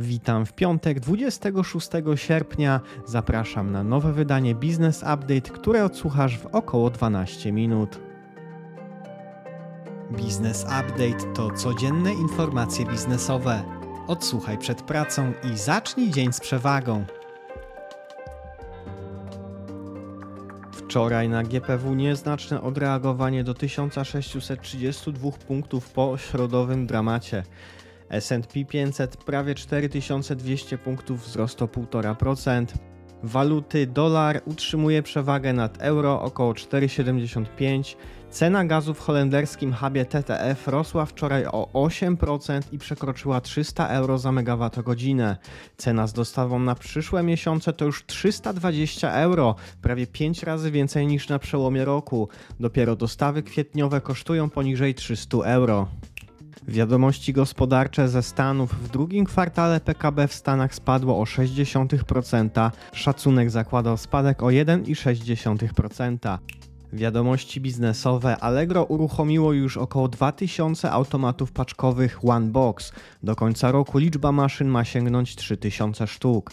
Witam 0.00 0.46
w 0.46 0.52
piątek 0.52 1.00
26 1.00 1.88
sierpnia. 2.14 2.80
Zapraszam 3.06 3.72
na 3.72 3.84
nowe 3.84 4.12
wydanie 4.12 4.54
Business 4.54 5.02
Update, 5.02 5.40
które 5.40 5.84
odsłuchasz 5.84 6.38
w 6.38 6.46
około 6.46 6.90
12 6.90 7.52
minut. 7.52 8.00
Business 10.10 10.62
Update 10.62 11.32
to 11.34 11.50
codzienne 11.50 12.14
informacje 12.14 12.86
biznesowe. 12.86 13.62
Odsłuchaj 14.06 14.58
przed 14.58 14.82
pracą 14.82 15.32
i 15.52 15.58
zacznij 15.58 16.10
dzień 16.10 16.32
z 16.32 16.40
przewagą. 16.40 17.04
Wczoraj 20.72 21.28
na 21.28 21.42
GPW 21.42 21.94
nieznaczne 21.94 22.62
odreagowanie 22.62 23.44
do 23.44 23.54
1632 23.54 25.30
punktów 25.30 25.90
po 25.90 26.18
środowym 26.18 26.86
dramacie. 26.86 27.42
S&P 28.10 28.64
500 28.64 29.16
prawie 29.16 29.54
4200 29.54 30.78
punktów 30.78 31.24
wzrost 31.24 31.62
o 31.62 31.66
1,5%. 31.66 32.66
Waluty 33.22 33.86
dolar 33.86 34.40
utrzymuje 34.44 35.02
przewagę 35.02 35.52
nad 35.52 35.82
euro 35.82 36.22
około 36.22 36.52
4,75. 36.52 37.96
Cena 38.30 38.64
gazu 38.64 38.94
w 38.94 39.00
holenderskim 39.00 39.72
hubie 39.72 40.04
TTF 40.04 40.68
rosła 40.68 41.06
wczoraj 41.06 41.46
o 41.46 41.68
8% 41.72 42.60
i 42.72 42.78
przekroczyła 42.78 43.40
300 43.40 43.88
euro 43.88 44.18
za 44.18 44.32
megawattogodzinę. 44.32 45.36
Cena 45.76 46.06
z 46.06 46.12
dostawą 46.12 46.58
na 46.58 46.74
przyszłe 46.74 47.22
miesiące 47.22 47.72
to 47.72 47.84
już 47.84 48.06
320 48.06 49.12
euro, 49.12 49.54
prawie 49.82 50.06
5 50.06 50.42
razy 50.42 50.70
więcej 50.70 51.06
niż 51.06 51.28
na 51.28 51.38
przełomie 51.38 51.84
roku. 51.84 52.28
Dopiero 52.60 52.96
dostawy 52.96 53.42
kwietniowe 53.42 54.00
kosztują 54.00 54.50
poniżej 54.50 54.94
300 54.94 55.38
euro. 55.38 55.88
Wiadomości 56.68 57.32
gospodarcze 57.32 58.08
ze 58.08 58.22
Stanów. 58.22 58.74
W 58.82 58.88
drugim 58.90 59.24
kwartale 59.24 59.80
PKB 59.80 60.28
w 60.28 60.34
Stanach 60.34 60.74
spadło 60.74 61.20
o 61.20 61.24
0,6%. 61.24 62.70
Szacunek 62.92 63.50
zakładał 63.50 63.96
spadek 63.96 64.42
o 64.42 64.46
1,6%. 64.46 66.38
Wiadomości 66.92 67.60
biznesowe. 67.60 68.36
Allegro 68.36 68.84
uruchomiło 68.84 69.52
już 69.52 69.76
około 69.76 70.08
2000 70.08 70.90
automatów 70.90 71.52
paczkowych 71.52 72.24
OneBox. 72.24 72.92
Do 73.22 73.36
końca 73.36 73.72
roku 73.72 73.98
liczba 73.98 74.32
maszyn 74.32 74.68
ma 74.68 74.84
sięgnąć 74.84 75.36
3000 75.36 76.06
sztuk. 76.06 76.50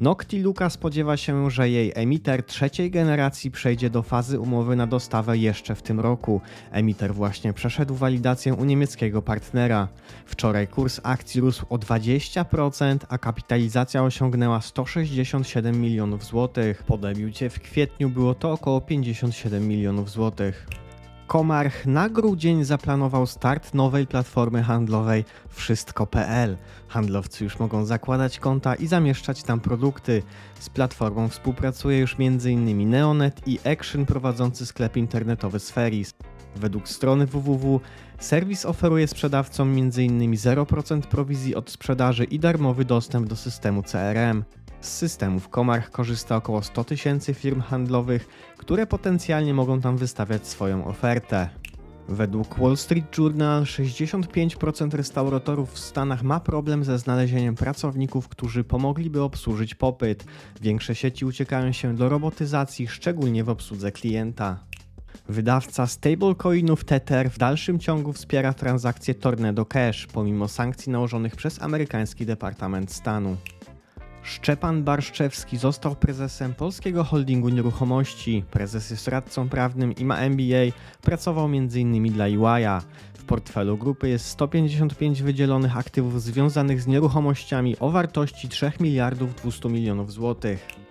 Nocti 0.00 0.40
Luka 0.40 0.70
spodziewa 0.70 1.16
się, 1.16 1.50
że 1.50 1.70
jej 1.70 1.92
emiter 1.94 2.42
trzeciej 2.42 2.90
generacji 2.90 3.50
przejdzie 3.50 3.90
do 3.90 4.02
fazy 4.02 4.40
umowy 4.40 4.76
na 4.76 4.86
dostawę 4.86 5.38
jeszcze 5.38 5.74
w 5.74 5.82
tym 5.82 6.00
roku. 6.00 6.40
Emiter 6.70 7.14
właśnie 7.14 7.52
przeszedł 7.52 7.94
walidację 7.94 8.54
u 8.54 8.64
niemieckiego 8.64 9.22
partnera. 9.22 9.88
Wczoraj 10.26 10.68
kurs 10.68 11.00
akcji 11.02 11.40
rósł 11.40 11.66
o 11.70 11.76
20%, 11.76 12.98
a 13.08 13.18
kapitalizacja 13.18 14.04
osiągnęła 14.04 14.60
167 14.60 15.80
milionów 15.80 16.24
złotych. 16.24 16.82
Po 16.82 16.98
debiucie 16.98 17.50
w 17.50 17.60
kwietniu 17.60 18.10
było 18.10 18.34
to 18.34 18.52
około 18.52 18.80
57 18.80 19.68
milionów 19.68 19.77
złotych. 20.06 20.66
Komarch 21.26 21.86
na 21.86 22.08
grudzień 22.08 22.64
zaplanował 22.64 23.26
start 23.26 23.74
nowej 23.74 24.06
platformy 24.06 24.62
handlowej 24.62 25.24
Wszystko.pl. 25.48 26.56
Handlowcy 26.88 27.44
już 27.44 27.58
mogą 27.58 27.84
zakładać 27.84 28.38
konta 28.38 28.74
i 28.74 28.86
zamieszczać 28.86 29.42
tam 29.42 29.60
produkty. 29.60 30.22
Z 30.60 30.68
platformą 30.68 31.28
współpracuje 31.28 31.98
już 31.98 32.16
m.in. 32.18 32.90
Neonet 32.90 33.48
i 33.48 33.58
Action 33.64 34.06
prowadzący 34.06 34.66
sklep 34.66 34.96
internetowy 34.96 35.60
Sferis. 35.60 36.14
Według 36.56 36.88
strony 36.88 37.26
www 37.26 37.80
serwis 38.18 38.66
oferuje 38.66 39.08
sprzedawcom 39.08 39.68
m.in. 39.68 40.32
0% 40.32 41.00
prowizji 41.00 41.54
od 41.54 41.70
sprzedaży 41.70 42.24
i 42.24 42.38
darmowy 42.38 42.84
dostęp 42.84 43.28
do 43.28 43.36
systemu 43.36 43.82
CRM. 43.82 44.44
Z 44.80 44.88
systemów 44.88 45.48
Komarch 45.48 45.90
korzysta 45.90 46.36
około 46.36 46.62
100 46.62 46.84
tysięcy 46.84 47.34
firm 47.34 47.60
handlowych, 47.60 48.28
które 48.56 48.86
potencjalnie 48.86 49.54
mogą 49.54 49.80
tam 49.80 49.96
wystawiać 49.96 50.46
swoją 50.46 50.84
ofertę. 50.86 51.48
Według 52.08 52.58
Wall 52.58 52.76
Street 52.76 53.18
Journal 53.18 53.62
65% 53.62 54.94
restauratorów 54.94 55.72
w 55.72 55.78
Stanach 55.78 56.22
ma 56.22 56.40
problem 56.40 56.84
ze 56.84 56.98
znalezieniem 56.98 57.54
pracowników, 57.54 58.28
którzy 58.28 58.64
pomogliby 58.64 59.22
obsłużyć 59.22 59.74
popyt. 59.74 60.24
Większe 60.60 60.94
sieci 60.94 61.24
uciekają 61.24 61.72
się 61.72 61.96
do 61.96 62.08
robotyzacji, 62.08 62.88
szczególnie 62.88 63.44
w 63.44 63.48
obsłudze 63.48 63.92
klienta. 63.92 64.58
Wydawca 65.28 65.86
stablecoinów 65.86 66.84
Tether 66.84 67.30
w 67.30 67.38
dalszym 67.38 67.78
ciągu 67.78 68.12
wspiera 68.12 68.52
transakcje 68.52 69.14
Tornado 69.14 69.66
Cash, 69.66 70.06
pomimo 70.06 70.48
sankcji 70.48 70.92
nałożonych 70.92 71.36
przez 71.36 71.62
amerykański 71.62 72.26
Departament 72.26 72.92
Stanu. 72.92 73.36
Szczepan 74.28 74.84
Barszczewski 74.84 75.56
został 75.56 75.96
prezesem 75.96 76.54
Polskiego 76.54 77.04
Holdingu 77.04 77.48
Nieruchomości. 77.48 78.44
Prezes 78.50 78.90
jest 78.90 79.08
radcą 79.08 79.48
prawnym 79.48 79.92
i 79.92 80.04
ma 80.04 80.16
MBA. 80.16 80.72
Pracował 81.02 81.44
m.in. 81.44 82.12
dla 82.12 82.24
EY'a. 82.24 82.82
W 83.14 83.24
portfelu 83.24 83.78
grupy 83.78 84.08
jest 84.08 84.26
155 84.26 85.22
wydzielonych 85.22 85.76
aktywów 85.76 86.22
związanych 86.22 86.82
z 86.82 86.86
nieruchomościami 86.86 87.76
o 87.78 87.90
wartości 87.90 88.48
3 88.48 88.72
miliardów 88.80 89.34
200 89.34 89.68
milionów 89.68 90.12
złotych. 90.12 90.87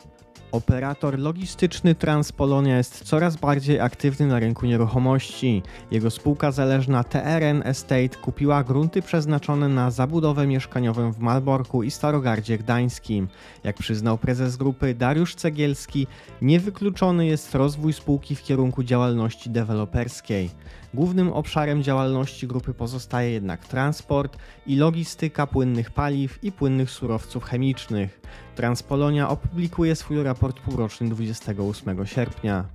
Operator 0.52 1.20
logistyczny 1.20 1.96
Transpolonia 1.96 2.78
jest 2.78 3.04
coraz 3.04 3.36
bardziej 3.36 3.80
aktywny 3.80 4.28
na 4.28 4.40
rynku 4.40 4.66
nieruchomości. 4.66 5.64
Jego 5.92 6.12
spółka 6.12 6.52
zależna 6.52 7.04
TRN 7.04 7.62
Estate 7.66 8.18
kupiła 8.22 8.64
grunty 8.64 9.02
przeznaczone 9.02 9.70
na 9.70 9.92
zabudowę 9.92 10.48
mieszkaniową 10.48 11.12
w 11.12 11.20
Malborku 11.20 11.84
i 11.84 11.92
Starogardzie 11.92 12.58
Gdańskim. 12.58 13.28
Jak 13.64 13.76
przyznał 13.76 14.18
prezes 14.18 14.58
grupy 14.58 14.94
Dariusz 14.96 15.36
Cegielski, 15.36 16.08
niewykluczony 16.42 17.26
jest 17.26 17.56
rozwój 17.56 17.94
spółki 17.94 18.36
w 18.36 18.44
kierunku 18.44 18.84
działalności 18.84 19.50
deweloperskiej. 19.50 20.50
Głównym 20.98 21.34
obszarem 21.34 21.84
działalności 21.84 22.48
grupy 22.48 22.74
pozostaje 22.74 23.32
jednak 23.32 23.68
transport 23.68 24.38
i 24.66 24.76
logistyka 24.76 25.48
płynnych 25.48 25.92
paliw 25.92 26.44
i 26.44 26.52
płynnych 26.52 26.92
surowców 26.92 27.44
chemicznych. 27.44 28.22
Transpolonia 28.56 29.30
opublikuje 29.30 29.96
swój 29.96 30.24
raport 30.24 30.60
półroczny 30.60 31.10
28 31.10 32.06
sierpnia. 32.06 32.66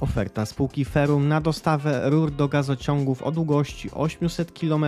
Oferta 0.00 0.46
spółki 0.46 0.84
Ferum 0.84 1.28
na 1.28 1.40
dostawę 1.40 2.10
rur 2.10 2.30
do 2.30 2.48
gazociągów 2.48 3.22
o 3.22 3.32
długości 3.32 3.90
800 3.90 4.52
km 4.52 4.84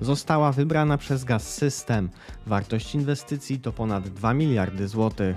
została 0.00 0.52
wybrana 0.52 0.98
przez 0.98 1.24
Gaz 1.24 1.54
System. 1.54 2.10
Wartość 2.46 2.94
inwestycji 2.94 3.60
to 3.60 3.72
ponad 3.72 4.08
2 4.08 4.34
miliardy 4.34 4.88
złotych. 4.88 5.36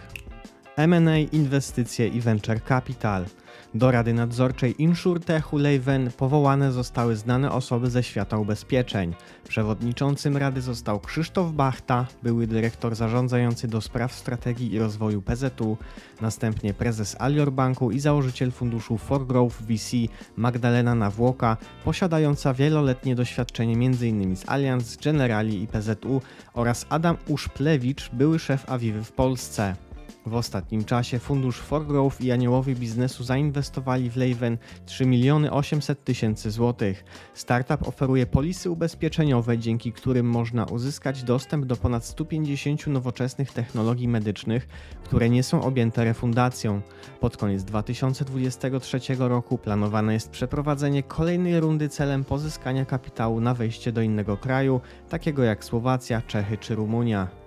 M&A, 0.76 1.18
inwestycje 1.18 2.08
i 2.08 2.22
venture 2.22 2.64
capital. 2.64 3.26
Do 3.74 3.92
Rady 3.92 4.14
Nadzorczej 4.14 4.82
InsurTechu 4.82 5.58
Lejwen 5.58 6.12
powołane 6.18 6.72
zostały 6.72 7.16
znane 7.16 7.52
osoby 7.52 7.90
ze 7.90 8.04
świata 8.04 8.38
ubezpieczeń. 8.38 9.14
Przewodniczącym 9.48 10.38
Rady 10.38 10.62
został 10.62 11.00
Krzysztof 11.00 11.52
Bachta, 11.52 12.06
były 12.24 12.48
dyrektor 12.48 12.96
zarządzający 12.96 13.68
do 13.68 13.82
spraw 13.82 14.14
strategii 14.14 14.74
i 14.74 14.80
rozwoju 14.80 15.22
PZU, 15.22 15.78
następnie 16.22 16.74
prezes 16.74 17.16
Alior 17.20 17.52
Banku 17.52 17.92
i 17.92 18.00
założyciel 18.00 18.52
funduszu 18.52 18.98
For 18.98 19.28
Growth 19.28 19.62
VC 19.62 19.92
Magdalena 20.38 20.96
Nawłoka, 20.96 21.58
posiadająca 21.84 22.54
wieloletnie 22.54 23.16
doświadczenie 23.16 23.74
m.in. 23.74 24.36
z 24.36 24.50
Allianz, 24.50 24.98
Generali 24.98 25.64
i 25.64 25.68
PZU 25.68 26.22
oraz 26.54 26.86
Adam 26.90 27.18
Uszplewicz, 27.28 28.10
były 28.14 28.40
szef 28.40 28.70
Awiwy 28.70 29.04
w 29.04 29.12
Polsce. 29.12 29.89
W 30.30 30.36
ostatnim 30.36 30.86
czasie 30.86 31.20
fundusz 31.20 31.58
For 31.58 31.88
Growth 31.88 32.22
i 32.22 32.32
aniołowie 32.32 32.76
biznesu 32.76 33.24
zainwestowali 33.24 34.10
w 34.10 34.18
Leiven 34.18 34.58
3 34.86 35.06
miliony 35.06 35.52
800 35.52 36.04
tysięcy 36.04 36.52
złotych. 36.52 37.04
Startup 37.34 37.88
oferuje 37.88 38.26
polisy 38.26 38.70
ubezpieczeniowe, 38.70 39.58
dzięki 39.58 39.92
którym 39.94 40.26
można 40.26 40.66
uzyskać 40.66 41.24
dostęp 41.24 41.66
do 41.66 41.76
ponad 41.76 42.06
150 42.06 42.88
nowoczesnych 42.88 43.52
technologii 43.52 44.08
medycznych, 44.08 44.68
które 45.04 45.30
nie 45.30 45.44
są 45.44 45.62
objęte 45.62 46.04
refundacją. 46.04 46.82
Pod 47.20 47.38
koniec 47.38 47.64
2023 47.64 49.00
roku 49.20 49.58
planowane 49.58 50.14
jest 50.14 50.30
przeprowadzenie 50.30 51.04
kolejnej 51.04 51.60
rundy 51.60 51.90
celem 51.90 52.24
pozyskania 52.24 52.86
kapitału 52.86 53.42
na 53.42 53.54
wejście 53.54 53.92
do 53.92 54.02
innego 54.02 54.38
kraju, 54.38 54.82
takiego 55.10 55.44
jak 55.44 55.64
Słowacja, 55.64 56.22
Czechy 56.22 56.58
czy 56.58 56.76
Rumunia. 56.76 57.39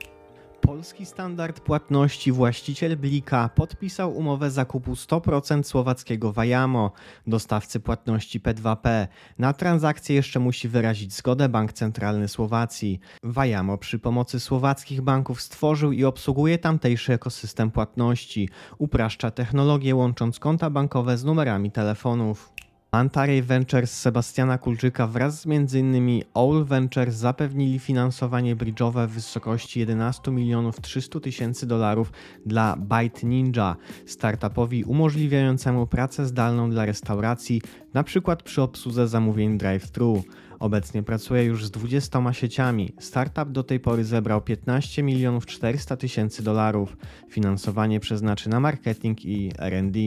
Polski 0.73 1.07
standard 1.07 1.61
płatności 1.61 2.33
właściciel 2.33 2.97
Blika 2.97 3.49
podpisał 3.49 4.17
umowę 4.17 4.51
zakupu 4.51 4.93
100% 4.93 5.63
słowackiego 5.63 6.33
Wajamo, 6.33 6.93
dostawcy 7.27 7.81
płatności 7.81 8.41
P2P. 8.41 9.07
Na 9.39 9.53
transakcję 9.53 10.17
jeszcze 10.17 10.41
musi 10.41 10.69
wyrazić 10.69 11.13
zgodę 11.13 11.49
Bank 11.49 11.73
Centralny 11.73 12.29
Słowacji. 12.29 13.01
Wajamo 13.23 13.79
przy 13.79 13.99
pomocy 13.99 14.41
słowackich 14.41 15.01
banków 15.01 15.43
stworzył 15.43 15.93
i 15.93 16.05
obsługuje 16.05 16.59
tamtejszy 16.59 17.13
ekosystem 17.13 17.71
płatności. 17.71 18.49
Upraszcza 18.79 19.31
technologię 19.31 19.95
łącząc 19.95 20.39
konta 20.39 20.71
bankowe 20.71 21.19
z 21.19 21.25
numerami 21.25 21.71
telefonów. 21.71 22.53
Antarej 22.95 23.43
Ventures 23.43 24.01
Sebastiana 24.01 24.59
Kulczyka 24.59 25.07
wraz 25.07 25.41
z 25.41 25.47
m.in. 25.47 26.23
All 26.35 26.65
Ventures 26.65 27.15
zapewnili 27.15 27.79
finansowanie 27.79 28.57
bridge'owe 28.57 29.07
w 29.07 29.11
wysokości 29.11 29.81
11 29.81 30.31
milionów 30.31 30.81
300 30.81 31.21
tysięcy 31.21 31.67
dolarów 31.67 32.13
dla 32.47 32.77
Byte 32.77 33.27
Ninja, 33.27 33.77
startupowi 34.07 34.85
umożliwiającemu 34.85 35.87
pracę 35.87 36.27
zdalną 36.27 36.71
dla 36.71 36.85
restauracji, 36.87 37.63
np. 37.95 38.37
przy 38.45 38.63
obsłudze 38.63 39.09
zamówień 39.09 39.59
drive-thru. 39.59 40.23
Obecnie 40.59 41.03
pracuje 41.03 41.45
już 41.45 41.67
z 41.67 41.71
20 41.71 42.33
sieciami. 42.33 42.93
Startup 42.99 43.53
do 43.53 43.63
tej 43.63 43.81
pory 43.81 44.05
zebrał 44.05 44.41
15 44.41 45.03
milionów 45.03 45.47
400 45.47 45.97
tysięcy 45.97 46.43
dolarów. 46.43 46.97
Finansowanie 47.29 48.01
przeznaczy 48.01 48.49
na 48.49 48.61
marketing 48.61 49.25
i 49.25 49.53
R&D. 49.59 49.99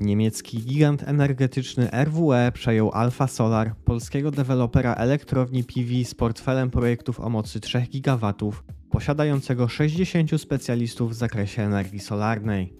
Niemiecki 0.00 0.58
gigant 0.58 1.02
energetyczny 1.02 1.88
RWE 2.04 2.52
przejął 2.54 2.90
Alfa 2.92 3.26
Solar, 3.26 3.74
polskiego 3.84 4.30
dewelopera 4.30 4.94
elektrowni 4.94 5.64
PV 5.64 6.04
z 6.04 6.14
portfelem 6.14 6.70
projektów 6.70 7.20
o 7.20 7.28
mocy 7.28 7.60
3 7.60 7.86
GW, 7.94 8.52
posiadającego 8.90 9.68
60 9.68 10.40
specjalistów 10.40 11.10
w 11.10 11.14
zakresie 11.14 11.62
energii 11.62 12.00
solarnej. 12.00 12.72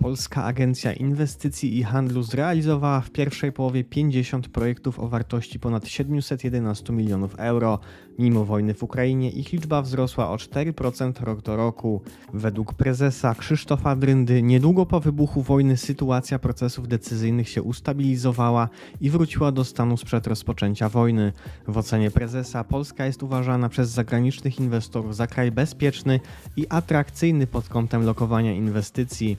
Polska 0.00 0.44
Agencja 0.44 0.92
Inwestycji 0.92 1.78
i 1.78 1.82
Handlu 1.82 2.22
zrealizowała 2.22 3.00
w 3.00 3.10
pierwszej 3.10 3.52
połowie 3.52 3.84
50 3.84 4.48
projektów 4.48 4.98
o 4.98 5.08
wartości 5.08 5.58
ponad 5.58 5.88
711 5.88 6.92
milionów 6.92 7.34
euro. 7.38 7.78
Mimo 8.18 8.44
wojny 8.44 8.74
w 8.74 8.82
Ukrainie 8.82 9.30
ich 9.30 9.52
liczba 9.52 9.82
wzrosła 9.82 10.30
o 10.30 10.36
4% 10.36 11.24
rok 11.24 11.42
do 11.42 11.56
roku. 11.56 12.02
Według 12.34 12.74
prezesa 12.74 13.34
Krzysztofa 13.34 13.96
Dryndy 13.96 14.42
niedługo 14.42 14.86
po 14.86 15.00
wybuchu 15.00 15.42
wojny 15.42 15.76
sytuacja 15.76 16.38
procesów 16.38 16.88
decyzyjnych 16.88 17.48
się 17.48 17.62
ustabilizowała 17.62 18.68
i 19.00 19.10
wróciła 19.10 19.52
do 19.52 19.64
stanu 19.64 19.96
sprzed 19.96 20.26
rozpoczęcia 20.26 20.88
wojny. 20.88 21.32
W 21.68 21.78
ocenie 21.78 22.10
prezesa 22.10 22.64
Polska 22.64 23.06
jest 23.06 23.22
uważana 23.22 23.68
przez 23.68 23.90
zagranicznych 23.90 24.60
inwestorów 24.60 25.16
za 25.16 25.26
kraj 25.26 25.52
bezpieczny 25.52 26.20
i 26.56 26.66
atrakcyjny 26.68 27.46
pod 27.46 27.68
kątem 27.68 28.04
lokowania 28.04 28.52
inwestycji. 28.52 29.36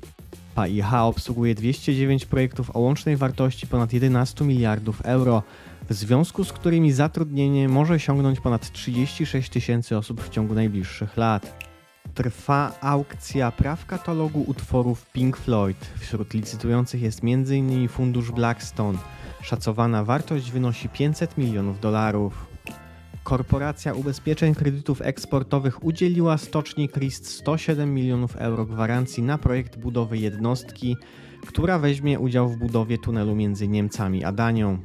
PAIH 0.56 0.94
obsługuje 0.94 1.56
209 1.56 2.26
projektów 2.26 2.76
o 2.76 2.80
łącznej 2.80 3.18
wartości 3.18 3.68
ponad 3.68 3.94
11 3.94 4.46
miliardów 4.46 5.02
euro, 5.02 5.44
w 5.90 5.94
związku 5.94 6.44
z 6.44 6.54
którymi 6.54 6.92
zatrudnienie 6.92 7.70
może 7.70 8.00
sięgnąć 8.00 8.40
ponad 8.40 8.72
36 8.72 9.50
tysięcy 9.50 9.98
osób 9.98 10.22
w 10.22 10.30
ciągu 10.30 10.54
najbliższych 10.54 11.18
lat. 11.18 11.66
Trwa 12.14 12.72
aukcja 12.82 13.52
praw 13.52 13.86
katalogu 13.86 14.44
utworów 14.48 15.06
Pink 15.06 15.38
Floyd. 15.38 15.78
Wśród 16.00 16.34
licytujących 16.34 17.02
jest 17.02 17.20
m.in. 17.24 17.88
fundusz 17.88 18.32
Blackstone. 18.32 18.98
Szacowana 19.42 20.04
wartość 20.04 20.52
wynosi 20.52 20.90
500 20.90 21.38
milionów 21.38 21.80
dolarów. 21.80 22.51
Korporacja 23.32 23.94
Ubezpieczeń 23.94 24.56
Kredytów 24.56 25.02
Eksportowych 25.02 25.84
udzieliła 25.84 26.38
stoczni 26.38 26.90
Christ 26.90 27.28
107 27.28 27.94
milionów 27.94 28.36
euro 28.36 28.66
gwarancji 28.66 29.24
na 29.24 29.38
projekt 29.38 29.78
budowy 29.80 30.18
jednostki, 30.18 30.98
która 31.48 31.80
weźmie 31.80 32.20
udział 32.20 32.50
w 32.50 32.58
budowie 32.58 32.98
tunelu 32.98 33.36
między 33.36 33.68
Niemcami 33.68 34.24
a 34.24 34.32
Danią. 34.32 34.80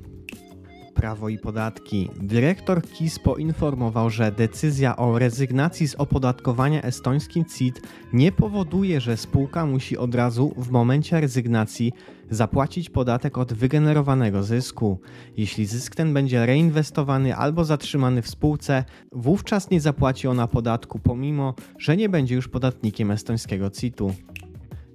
Prawo 0.96 1.28
i 1.28 1.38
podatki. 1.38 2.10
Dyrektor 2.16 2.82
KIS 2.82 3.18
poinformował, 3.18 4.10
że 4.10 4.32
decyzja 4.32 4.96
o 4.96 5.18
rezygnacji 5.18 5.88
z 5.88 5.94
opodatkowania 5.94 6.82
estońskim 6.82 7.44
CIT 7.44 7.82
nie 8.12 8.32
powoduje, 8.32 9.00
że 9.00 9.16
spółka 9.16 9.66
musi 9.66 9.98
od 9.98 10.14
razu 10.14 10.54
w 10.56 10.70
momencie 10.70 11.20
rezygnacji 11.20 11.92
zapłacić 12.30 12.90
podatek 12.90 13.38
od 13.38 13.52
wygenerowanego 13.52 14.42
zysku. 14.42 14.98
Jeśli 15.36 15.66
zysk 15.66 15.94
ten 15.94 16.14
będzie 16.14 16.46
reinwestowany 16.46 17.36
albo 17.36 17.64
zatrzymany 17.64 18.22
w 18.22 18.28
spółce, 18.28 18.84
wówczas 19.12 19.70
nie 19.70 19.80
zapłaci 19.80 20.28
ona 20.28 20.48
podatku, 20.48 20.98
pomimo 20.98 21.54
że 21.78 21.96
nie 21.96 22.08
będzie 22.08 22.34
już 22.34 22.48
podatnikiem 22.48 23.10
estońskiego 23.10 23.70
CIT-u. 23.70 24.14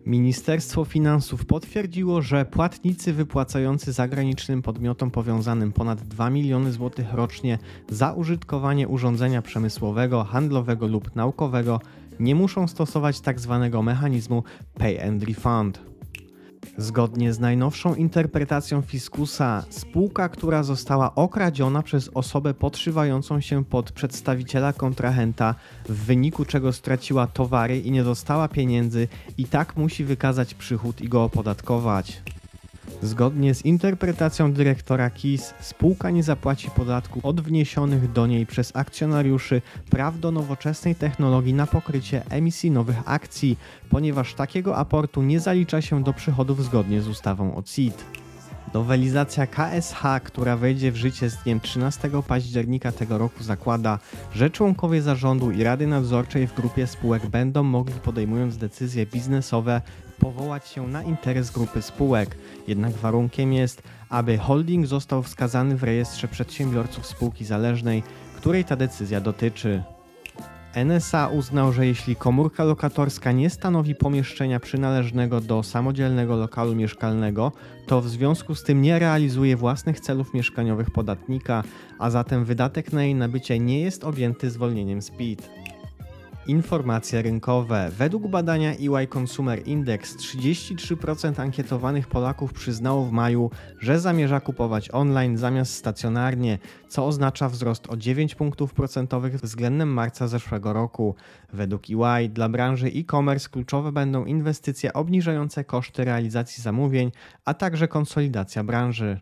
Ministerstwo 0.06 0.86
Finansów 0.86 1.46
potwierdziło, 1.46 2.22
że 2.22 2.46
płatnicy 2.46 3.14
wypłacający 3.14 3.92
zagranicznym 3.92 4.62
podmiotom 4.62 5.12
powiązanym 5.12 5.72
ponad 5.72 6.02
2 6.02 6.30
miliony 6.30 6.72
złotych 6.72 7.14
rocznie 7.14 7.60
za 7.90 8.14
użytkowanie 8.14 8.88
urządzenia 8.88 9.42
przemysłowego, 9.42 10.24
handlowego 10.24 10.88
lub 10.88 11.16
naukowego 11.16 11.80
nie 12.20 12.36
muszą 12.36 12.68
stosować 12.68 13.20
tzw. 13.20 13.70
Tak 13.72 13.84
mechanizmu 13.84 14.44
Pay 14.74 15.08
and 15.08 15.24
Refund. 15.24 15.91
Zgodnie 16.82 17.34
z 17.34 17.40
najnowszą 17.40 17.96
interpretacją 17.96 18.82
fiskusa, 18.82 19.64
spółka, 19.70 20.30
która 20.30 20.64
została 20.64 21.16
okradziona 21.16 21.84
przez 21.84 22.10
osobę 22.14 22.54
podszywającą 22.54 23.42
się 23.42 23.66
pod 23.66 23.92
przedstawiciela 23.92 24.74
kontrahenta, 24.74 25.56
w 25.90 26.06
wyniku 26.06 26.46
czego 26.46 26.74
straciła 26.74 27.28
towary 27.28 27.80
i 27.80 27.92
nie 27.92 28.04
dostała 28.04 28.48
pieniędzy, 28.48 29.08
i 29.38 29.46
tak 29.46 29.78
musi 29.78 30.04
wykazać 30.04 30.54
przychód 30.54 31.02
i 31.02 31.10
go 31.10 31.24
opodatkować. 31.24 32.22
Zgodnie 33.02 33.56
z 33.56 33.66
interpretacją 33.66 34.54
dyrektora 34.54 35.10
KIS, 35.10 35.54
spółka 35.60 36.10
nie 36.10 36.24
zapłaci 36.24 36.70
podatku 36.70 37.20
od 37.24 37.42
wniesionych 37.42 38.12
do 38.12 38.28
niej 38.28 38.46
przez 38.46 38.76
akcjonariuszy 38.76 39.62
praw 39.90 40.20
do 40.20 40.32
nowoczesnej 40.32 40.96
technologii 40.96 41.54
na 41.54 41.68
pokrycie 41.68 42.24
emisji 42.30 42.72
nowych 42.72 42.98
akcji, 43.06 43.58
ponieważ 43.90 44.34
takiego 44.34 44.78
aportu 44.78 45.22
nie 45.22 45.40
zalicza 45.40 45.82
się 45.82 46.04
do 46.04 46.14
przychodów 46.14 46.64
zgodnie 46.64 47.02
z 47.02 47.08
ustawą 47.08 47.56
o 47.56 47.64
CIT. 47.64 48.21
Nowelizacja 48.74 49.48
KSH, 49.48 50.02
która 50.24 50.58
wejdzie 50.58 50.92
w 50.92 50.96
życie 50.96 51.30
z 51.30 51.38
dniem 51.44 51.60
13 51.60 52.10
października 52.28 52.92
tego 52.92 53.18
roku, 53.18 53.44
zakłada, 53.44 54.00
że 54.36 54.50
członkowie 54.50 55.02
zarządu 55.02 55.52
i 55.52 55.64
rady 55.64 55.88
nadzorczej 55.88 56.48
w 56.48 56.56
grupie 56.56 56.88
spółek 56.88 57.28
będą 57.28 57.64
mogli, 57.64 57.94
podejmując 57.94 58.58
decyzje 58.58 59.06
biznesowe, 59.06 59.82
powołać 60.20 60.68
się 60.68 60.88
na 60.88 61.04
interes 61.04 61.52
grupy 61.52 61.82
spółek. 61.82 62.38
Jednak 62.68 62.94
warunkiem 62.94 63.54
jest, 63.54 63.84
aby 64.10 64.38
holding 64.38 64.88
został 64.88 65.24
wskazany 65.24 65.78
w 65.78 65.84
rejestrze 65.84 66.28
przedsiębiorców 66.28 67.06
spółki 67.06 67.46
zależnej, 67.46 68.04
której 68.38 68.66
ta 68.66 68.76
decyzja 68.76 69.22
dotyczy. 69.22 69.84
NSA 70.76 71.28
uznał, 71.28 71.72
że 71.72 71.88
jeśli 71.88 72.16
komórka 72.16 72.64
lokatorska 72.64 73.32
nie 73.32 73.50
stanowi 73.50 73.96
pomieszczenia 73.96 74.60
przynależnego 74.60 75.42
do 75.42 75.64
samodzielnego 75.64 76.36
lokalu 76.36 76.76
mieszkalnego, 76.76 77.52
to 77.88 78.02
w 78.02 78.10
związku 78.10 78.56
z 78.56 78.64
tym 78.64 78.82
nie 78.82 79.00
realizuje 79.00 79.56
własnych 79.56 80.00
celów 80.00 80.34
mieszkaniowych 80.34 80.92
podatnika, 80.92 81.64
a 82.00 82.10
zatem 82.10 82.46
wydatek 82.46 82.94
na 82.94 83.04
jej 83.04 83.16
nabycie 83.16 83.60
nie 83.60 83.82
jest 83.82 84.04
objęty 84.04 84.50
zwolnieniem 84.50 85.02
z 85.02 85.10
PIT. 85.10 85.50
Informacje 86.52 87.22
rynkowe. 87.22 87.92
Według 87.98 88.28
badania 88.28 88.72
EY 88.72 89.08
Consumer 89.08 89.68
Index 89.68 90.18
33% 90.18 91.42
ankietowanych 91.42 92.08
Polaków 92.08 92.54
przyznało 92.54 93.06
w 93.06 93.12
maju, 93.12 93.52
że 93.80 94.00
zamierza 94.00 94.40
kupować 94.40 94.90
online 94.92 95.38
zamiast 95.38 95.74
stacjonarnie, 95.74 96.60
co 96.90 97.06
oznacza 97.06 97.50
wzrost 97.50 97.90
o 97.90 97.98
9 97.98 98.36
punktów 98.36 98.74
procentowych 98.74 99.36
względem 99.36 99.94
marca 99.94 100.28
zeszłego 100.28 100.74
roku. 100.74 101.16
Według 101.54 101.84
EY 101.90 102.30
dla 102.30 102.50
branży 102.50 102.88
e-commerce 102.88 103.50
kluczowe 103.50 103.92
będą 103.92 104.26
inwestycje 104.26 104.94
obniżające 104.94 105.64
koszty 105.64 106.04
realizacji 106.04 106.64
zamówień, 106.64 107.12
a 107.46 107.54
także 107.54 107.88
konsolidacja 107.88 108.64
branży. 108.64 109.20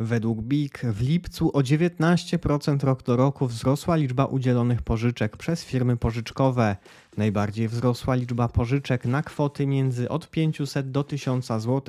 Według 0.00 0.40
BIK 0.40 0.80
w 0.84 1.00
lipcu 1.00 1.56
o 1.56 1.60
19% 1.60 2.84
rok 2.84 3.02
do 3.02 3.16
roku 3.16 3.46
wzrosła 3.46 3.96
liczba 3.96 4.24
udzielonych 4.24 4.82
pożyczek 4.82 5.36
przez 5.36 5.64
firmy 5.64 5.96
pożyczkowe. 5.96 6.76
Najbardziej 7.16 7.68
wzrosła 7.68 8.14
liczba 8.14 8.48
pożyczek 8.48 9.04
na 9.04 9.22
kwoty 9.22 9.66
między 9.66 10.08
od 10.08 10.30
500 10.30 10.90
do 10.90 11.04
1000 11.04 11.46
zł 11.46 11.82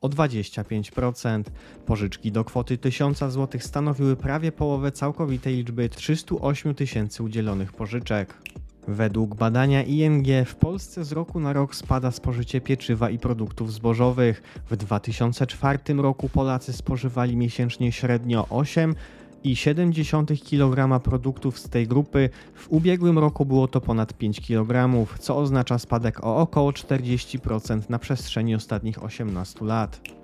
o 0.00 0.08
25%. 0.08 1.42
Pożyczki 1.86 2.32
do 2.32 2.44
kwoty 2.44 2.78
1000 2.78 3.18
zł 3.18 3.60
stanowiły 3.60 4.16
prawie 4.16 4.52
połowę 4.52 4.92
całkowitej 4.92 5.56
liczby 5.56 5.88
308 5.88 6.74
tysięcy 6.74 7.22
udzielonych 7.22 7.72
pożyczek. 7.72 8.34
Według 8.90 9.34
badania 9.34 9.82
ING 9.82 10.26
w 10.46 10.54
Polsce 10.54 11.04
z 11.04 11.12
roku 11.12 11.40
na 11.40 11.52
rok 11.52 11.74
spada 11.74 12.10
spożycie 12.10 12.60
pieczywa 12.60 13.10
i 13.10 13.18
produktów 13.18 13.72
zbożowych. 13.72 14.42
W 14.70 14.76
2004 14.76 15.78
roku 15.96 16.28
Polacy 16.28 16.72
spożywali 16.72 17.36
miesięcznie 17.36 17.92
średnio 17.92 18.46
8,7 18.50 20.50
kg 20.50 21.02
produktów 21.02 21.58
z 21.58 21.68
tej 21.68 21.88
grupy. 21.88 22.30
W 22.54 22.68
ubiegłym 22.68 23.18
roku 23.18 23.46
było 23.46 23.68
to 23.68 23.80
ponad 23.80 24.14
5 24.14 24.40
kg, 24.40 25.06
co 25.18 25.36
oznacza 25.36 25.78
spadek 25.78 26.24
o 26.24 26.36
około 26.36 26.70
40% 26.70 27.80
na 27.88 27.98
przestrzeni 27.98 28.54
ostatnich 28.54 29.04
18 29.04 29.64
lat. 29.64 30.19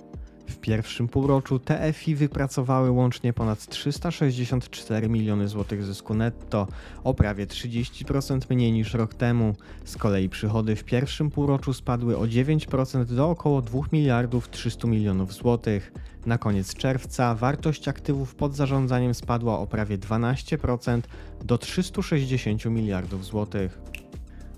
W 0.46 0.56
pierwszym 0.56 1.08
półroczu 1.08 1.58
TFI 1.58 2.14
wypracowały 2.14 2.90
łącznie 2.90 3.32
ponad 3.32 3.66
364 3.66 5.08
miliony 5.08 5.48
złotych 5.48 5.84
zysku 5.84 6.14
netto, 6.14 6.66
o 7.04 7.14
prawie 7.14 7.46
30% 7.46 8.40
mniej 8.50 8.72
niż 8.72 8.94
rok 8.94 9.14
temu. 9.14 9.54
Z 9.84 9.96
kolei 9.96 10.28
przychody 10.28 10.76
w 10.76 10.84
pierwszym 10.84 11.30
półroczu 11.30 11.72
spadły 11.72 12.18
o 12.18 12.22
9% 12.22 13.04
do 13.04 13.30
około 13.30 13.62
2 13.62 13.80
miliardów 13.92 14.50
300 14.50 14.88
milionów 14.88 15.32
złotych. 15.32 15.92
Na 16.26 16.38
koniec 16.38 16.74
czerwca 16.74 17.34
wartość 17.34 17.88
aktywów 17.88 18.34
pod 18.34 18.54
zarządzaniem 18.54 19.14
spadła 19.14 19.58
o 19.58 19.66
prawie 19.66 19.98
12% 19.98 21.00
do 21.44 21.58
360 21.58 22.64
miliardów 22.64 23.24
złotych. 23.24 23.78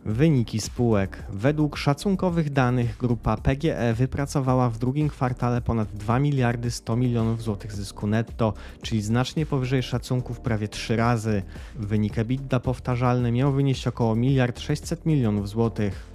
Wyniki 0.05 0.61
spółek. 0.61 1.23
Według 1.33 1.77
szacunkowych 1.77 2.51
danych 2.51 2.97
grupa 2.97 3.37
PGE 3.37 3.95
wypracowała 3.95 4.71
w 4.71 4.79
drugim 4.79 5.09
kwartale 5.09 5.61
ponad 5.61 5.89
2 5.89 6.19
miliardy 6.19 6.71
100 6.71 6.97
milionów 6.97 7.43
złotych 7.43 7.73
zysku 7.73 8.07
netto, 8.07 8.53
czyli 8.83 9.03
znacznie 9.03 9.47
powyżej 9.47 9.83
szacunków 9.83 10.41
prawie 10.41 10.69
3 10.69 10.97
razy. 10.97 11.43
Wynik 11.77 12.19
EBITDA 12.19 12.61
powtarzalny 12.61 13.33
miał 13.33 13.53
wynieść 13.53 13.87
około 13.87 14.11
1 14.11 14.21
miliard 14.21 14.61
600 14.61 15.07
milionów 15.07 15.49
złotych. 15.49 16.11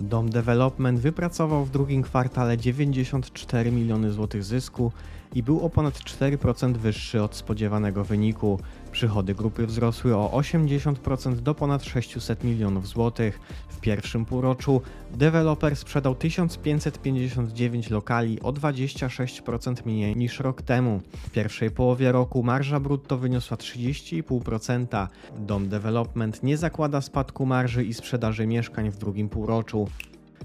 Dom 0.00 0.30
Development 0.30 1.00
wypracował 1.00 1.64
w 1.64 1.70
drugim 1.70 2.02
kwartale 2.02 2.56
94 2.56 3.72
miliony 3.72 4.12
złotych 4.12 4.44
zysku 4.44 4.92
i 5.34 5.42
był 5.42 5.60
o 5.60 5.70
ponad 5.70 5.94
4% 5.94 6.72
wyższy 6.76 7.22
od 7.22 7.34
spodziewanego 7.34 8.04
wyniku. 8.04 8.60
Przychody 8.92 9.34
grupy 9.34 9.66
wzrosły 9.66 10.16
o 10.16 10.30
80% 10.40 11.34
do 11.34 11.54
ponad 11.54 11.84
600 11.84 12.44
milionów 12.44 12.88
złotych. 12.88 13.40
W 13.68 13.80
pierwszym 13.80 14.24
półroczu 14.24 14.82
deweloper 15.10 15.76
sprzedał 15.76 16.14
1559 16.14 17.90
lokali 17.90 18.40
o 18.40 18.52
26% 18.52 19.86
mniej 19.86 20.16
niż 20.16 20.40
rok 20.40 20.62
temu. 20.62 21.00
W 21.12 21.30
pierwszej 21.30 21.70
połowie 21.70 22.12
roku 22.12 22.42
marża 22.42 22.80
brutto 22.80 23.18
wyniosła 23.18 23.56
30,5%. 23.56 25.06
Dom 25.38 25.68
Development 25.68 26.42
nie 26.42 26.56
zakłada 26.56 27.00
spadku 27.00 27.46
marży 27.46 27.84
i 27.84 27.94
sprzedaży 27.94 28.46
mieszkań 28.46 28.90
w 28.90 28.98
drugim 28.98 29.28
półroczu. 29.28 29.88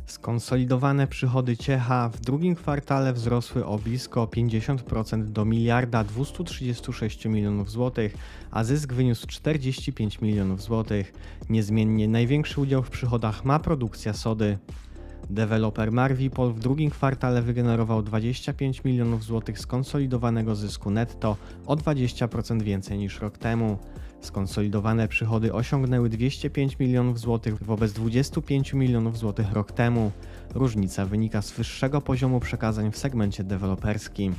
Skonsolidowane 0.06 1.08
przychody 1.08 1.58
Ciecha 1.58 2.10
w 2.10 2.20
drugim 2.20 2.56
kwartale 2.56 3.14
wzrosły 3.14 3.66
o 3.66 3.78
blisko 3.78 4.26
50% 4.26 5.24
do 5.26 5.46
miliarda 5.46 6.04
236 6.04 7.26
milionów 7.26 7.72
złotych, 7.72 8.16
a 8.52 8.64
zysk 8.64 8.94
wyniósł 8.94 9.28
45 9.28 10.22
milionów 10.22 10.62
złotych. 10.62 11.14
Niezmiennie 11.50 12.08
największy 12.08 12.62
udział 12.62 12.84
w 12.84 12.90
przychodach 12.90 13.46
ma 13.46 13.60
produkcja 13.60 14.14
sody. 14.14 14.58
Deweloper 15.30 15.92
Marvipol 15.92 16.54
w 16.54 16.60
drugim 16.60 16.90
kwartale 16.90 17.42
wygenerował 17.42 18.04
25 18.04 18.84
milionów 18.84 19.24
złotych 19.24 19.60
skonsolidowanego 19.60 20.56
zysku 20.56 20.92
netto, 20.92 21.38
o 21.66 21.76
20% 21.76 22.62
więcej 22.62 22.98
niż 22.98 23.20
rok 23.20 23.38
temu. 23.38 23.78
Skonsolidowane 24.24 25.08
przychody 25.08 25.54
osiągnęły 25.54 26.10
205 26.10 26.80
milionów 26.80 27.20
złotych 27.20 27.64
wobec 27.64 27.94
25 27.94 28.74
milionów 28.74 29.18
złotych 29.18 29.52
rok 29.52 29.72
temu. 29.72 30.12
Różnica 30.56 31.06
wynika 31.06 31.42
z 31.42 31.52
wyższego 31.52 32.02
poziomu 32.02 32.40
przekazań 32.40 32.92
w 32.92 32.98
segmencie 32.98 33.44
deweloperskim. 33.44 34.36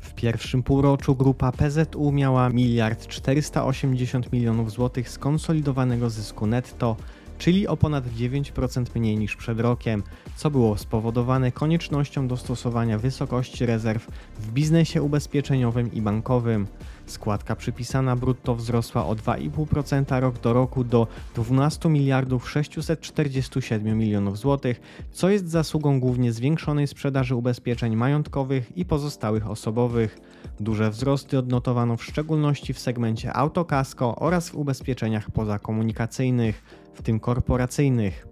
W 0.00 0.14
pierwszym 0.14 0.62
półroczu 0.62 1.14
grupa 1.14 1.52
PZU 1.52 2.12
miała 2.12 2.50
1 2.54 2.96
480 3.08 4.32
milionów 4.32 4.70
złotych 4.70 5.08
skonsolidowanego 5.08 6.10
zysku 6.10 6.46
netto, 6.46 6.96
czyli 7.38 7.66
o 7.66 7.76
ponad 7.76 8.04
9% 8.06 8.84
mniej 8.94 9.16
niż 9.16 9.36
przed 9.36 9.60
rokiem, 9.60 10.02
co 10.36 10.50
było 10.50 10.76
spowodowane 10.76 11.52
koniecznością 11.52 12.28
dostosowania 12.28 12.98
wysokości 12.98 13.66
rezerw 13.66 14.08
w 14.40 14.52
biznesie 14.52 15.02
ubezpieczeniowym 15.02 15.92
i 15.92 16.02
bankowym. 16.02 16.66
Składka 17.06 17.56
przypisana 17.56 18.16
brutto 18.16 18.54
wzrosła 18.54 19.06
o 19.06 19.14
2,5% 19.14 20.20
rok 20.20 20.40
do 20.40 20.52
roku 20.52 20.84
do 20.84 21.06
12 21.34 21.88
miliardów 21.88 22.50
647 22.50 23.98
milionów 23.98 24.38
złotych, 24.38 24.80
co 25.12 25.30
jest 25.30 25.48
zasługą 25.48 26.00
głównie 26.00 26.32
zwiększonej 26.32 26.86
sprzedaży 26.86 27.34
ubezpieczeń 27.34 27.96
majątkowych 27.96 28.76
i 28.76 28.84
pozostałych 28.84 29.50
osobowych. 29.50 30.20
Duże 30.60 30.90
wzrosty 30.90 31.38
odnotowano 31.38 31.96
w 31.96 32.04
szczególności 32.04 32.74
w 32.74 32.78
segmencie 32.78 33.32
autokasko 33.32 34.16
oraz 34.16 34.50
w 34.50 34.54
ubezpieczeniach 34.54 35.30
pozakomunikacyjnych, 35.30 36.62
w 36.96 37.02
tym 37.02 37.20
korporacyjnych. 37.20 38.26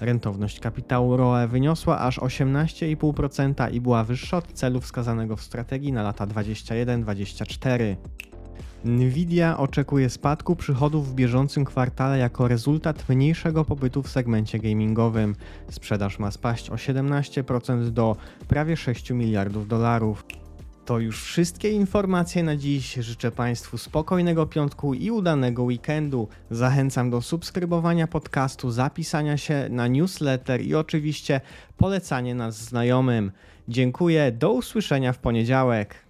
Rentowność 0.00 0.60
kapitału 0.60 1.16
ROE 1.16 1.48
wyniosła 1.48 1.98
aż 1.98 2.18
18,5% 2.18 3.72
i 3.74 3.80
była 3.80 4.04
wyższa 4.04 4.36
od 4.36 4.52
celu 4.52 4.80
wskazanego 4.80 5.36
w 5.36 5.42
strategii 5.42 5.92
na 5.92 6.02
lata 6.02 6.26
21-24. 6.26 7.96
Nvidia 8.84 9.58
oczekuje 9.58 10.10
spadku 10.10 10.56
przychodów 10.56 11.08
w 11.08 11.14
bieżącym 11.14 11.64
kwartale 11.64 12.18
jako 12.18 12.48
rezultat 12.48 13.08
mniejszego 13.08 13.64
popytu 13.64 14.02
w 14.02 14.08
segmencie 14.08 14.58
gamingowym. 14.58 15.34
Sprzedaż 15.70 16.18
ma 16.18 16.30
spaść 16.30 16.70
o 16.70 16.74
17% 16.74 17.90
do 17.90 18.16
prawie 18.48 18.76
6 18.76 19.10
miliardów 19.10 19.68
dolarów. 19.68 20.24
To 20.90 20.98
już 20.98 21.22
wszystkie 21.24 21.70
informacje 21.70 22.42
na 22.42 22.56
dziś. 22.56 22.94
Życzę 22.94 23.30
Państwu 23.30 23.78
spokojnego 23.78 24.46
piątku 24.46 24.94
i 24.94 25.10
udanego 25.10 25.62
weekendu. 25.62 26.28
Zachęcam 26.50 27.10
do 27.10 27.22
subskrybowania 27.22 28.06
podcastu, 28.06 28.70
zapisania 28.70 29.36
się 29.36 29.66
na 29.68 29.88
newsletter 29.88 30.60
i 30.60 30.74
oczywiście 30.74 31.40
polecanie 31.76 32.34
nas 32.34 32.56
znajomym. 32.56 33.32
Dziękuję, 33.68 34.32
do 34.32 34.52
usłyszenia 34.52 35.12
w 35.12 35.18
poniedziałek. 35.18 36.09